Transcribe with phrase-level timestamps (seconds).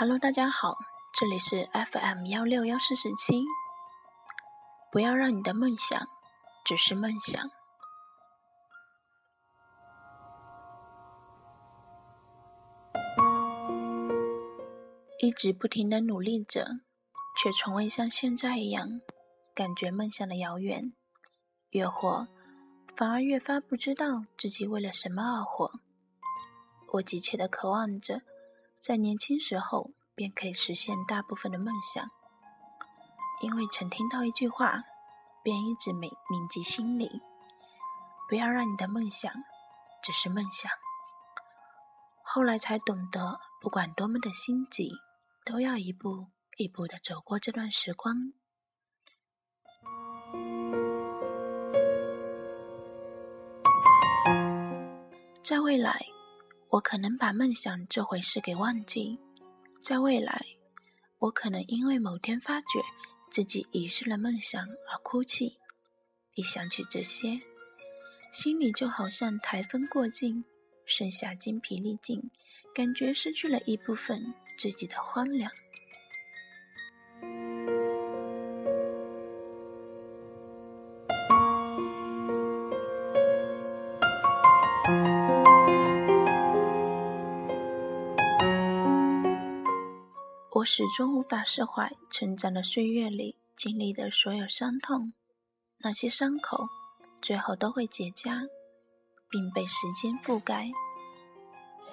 [0.00, 0.76] Hello，大家好，
[1.12, 3.42] 这里是 FM 幺六幺四四七。
[4.92, 6.00] 不要让你的梦想
[6.64, 7.50] 只是梦想。
[15.18, 16.64] 一直不停的努力着，
[17.36, 19.00] 却从未像现在一样
[19.52, 20.92] 感觉梦想的遥远，
[21.70, 22.28] 越活
[22.94, 25.68] 反而越发不知道自己为了什么而活。
[26.92, 28.22] 我急切的渴望着，
[28.80, 32.10] 在年轻时候便可以实现大部分的梦想。
[33.42, 34.82] 因为曾听到一句话，
[35.42, 37.22] 便一直铭铭记心里：
[38.28, 39.32] 不要让你的梦想
[40.02, 40.70] 只是梦想。
[42.22, 44.90] 后来才懂得，不管多么的心急，
[45.44, 46.26] 都要一步
[46.56, 48.32] 一步的走过这段时光。
[55.42, 55.98] 在未来，
[56.70, 59.18] 我可能把梦想这回事给忘记；
[59.80, 60.44] 在未来，
[61.18, 62.82] 我可能因为某天发觉。
[63.30, 65.58] 自己遗失了梦想而哭泣，
[66.34, 67.42] 一想起这些，
[68.32, 70.44] 心里就好像台风过境，
[70.86, 72.30] 剩下精疲力尽，
[72.74, 75.52] 感觉失去了一部分自己的荒凉。
[90.58, 95.12] 我始终无法释怀成长的岁月里经历的所有伤痛，
[95.78, 96.66] 那些伤口
[97.22, 98.48] 最后都会结痂，
[99.30, 100.68] 并被时间覆盖。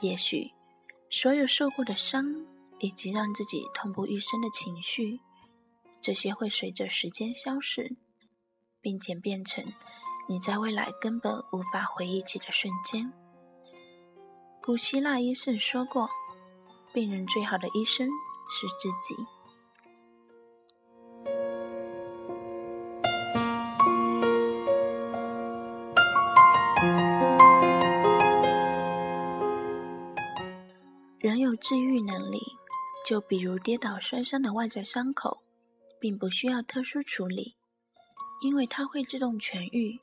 [0.00, 0.52] 也许，
[1.10, 2.46] 所有受过的伤，
[2.78, 5.18] 以及让自己痛不欲生的情绪，
[6.00, 7.96] 这些会随着时间消逝，
[8.80, 9.64] 并且变成
[10.28, 13.12] 你在未来根本无法回忆起的瞬间。
[14.62, 16.08] 古希腊医生说过
[16.94, 18.08] ：“病人最好的医生。”
[18.54, 19.16] 是自己。
[31.18, 32.40] 人有治愈能力，
[33.06, 35.38] 就比如跌倒摔伤的外在伤口，
[35.98, 37.56] 并不需要特殊处理，
[38.42, 39.98] 因为它会自动痊愈。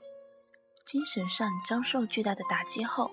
[0.86, 3.12] 精神上遭受巨大的打击后，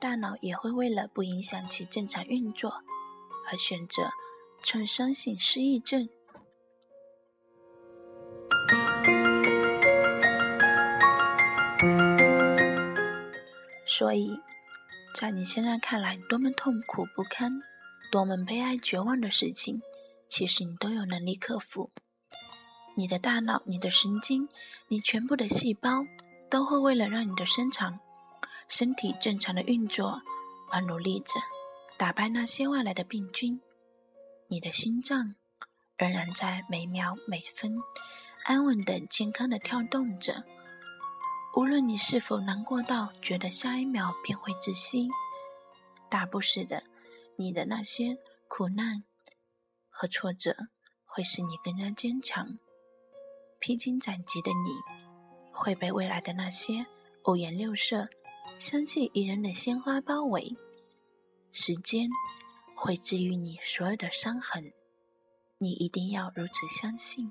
[0.00, 2.82] 大脑也会为了不影响其正常运作，
[3.50, 4.10] 而选择。
[4.64, 6.08] 创伤性失忆症，
[13.84, 14.40] 所以，
[15.14, 17.52] 在你现在看来多么痛苦不堪、
[18.10, 19.82] 多么悲哀绝望的事情，
[20.30, 21.90] 其实你都有能力克服。
[22.96, 24.48] 你的大脑、你的神经、
[24.88, 26.06] 你全部的细胞，
[26.48, 28.00] 都会为了让你的身长、
[28.66, 30.22] 身体正常的运作
[30.72, 31.38] 而努力着，
[31.98, 33.60] 打败那些外来的病菌。
[34.48, 35.34] 你的心脏
[35.96, 37.76] 仍然在每秒每分
[38.44, 40.44] 安稳的、健康的跳动着。
[41.56, 45.08] 无论你是否难过到觉得下一秒便会窒息，
[46.10, 46.84] 大不死的，
[47.36, 48.18] 你的那些
[48.48, 49.04] 苦难
[49.88, 50.54] 和挫折
[51.04, 52.58] 会使你更加坚强。
[53.60, 54.76] 披荆斩棘的你，
[55.52, 56.84] 会被未来的那些
[57.26, 58.08] 五颜六色、
[58.58, 60.54] 香气宜人的鲜花包围。
[61.50, 62.10] 时间。
[62.74, 64.72] 会治愈你所有的伤痕，
[65.58, 67.30] 你一定要如此相信。